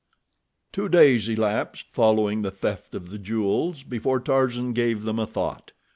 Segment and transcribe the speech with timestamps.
[0.71, 5.73] Two days elapsed following the theft of the jewels before Tarzan gave them a thought.